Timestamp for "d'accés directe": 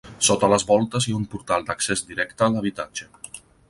1.69-2.49